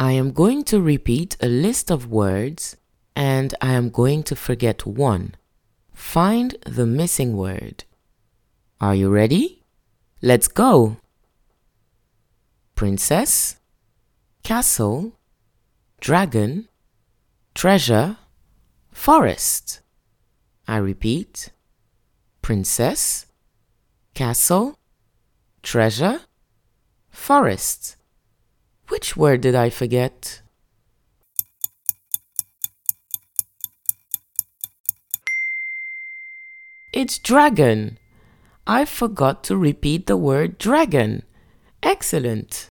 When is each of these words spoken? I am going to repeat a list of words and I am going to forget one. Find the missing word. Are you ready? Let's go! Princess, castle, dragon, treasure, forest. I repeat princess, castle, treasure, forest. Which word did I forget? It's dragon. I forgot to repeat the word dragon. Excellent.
I 0.00 0.12
am 0.12 0.30
going 0.30 0.62
to 0.64 0.80
repeat 0.80 1.36
a 1.40 1.48
list 1.48 1.90
of 1.90 2.06
words 2.06 2.76
and 3.16 3.52
I 3.60 3.72
am 3.72 3.90
going 3.90 4.22
to 4.24 4.36
forget 4.36 4.86
one. 4.86 5.34
Find 5.92 6.54
the 6.64 6.86
missing 6.86 7.36
word. 7.36 7.82
Are 8.80 8.94
you 8.94 9.10
ready? 9.10 9.64
Let's 10.22 10.46
go! 10.46 10.98
Princess, 12.76 13.56
castle, 14.44 15.18
dragon, 16.00 16.68
treasure, 17.56 18.18
forest. 18.92 19.80
I 20.68 20.76
repeat 20.76 21.50
princess, 22.40 23.26
castle, 24.14 24.78
treasure, 25.64 26.20
forest. 27.10 27.97
Which 28.88 29.16
word 29.16 29.42
did 29.42 29.54
I 29.54 29.70
forget? 29.70 30.40
It's 36.92 37.18
dragon. 37.18 37.98
I 38.66 38.84
forgot 38.84 39.44
to 39.44 39.56
repeat 39.56 40.06
the 40.06 40.16
word 40.16 40.58
dragon. 40.58 41.22
Excellent. 41.82 42.67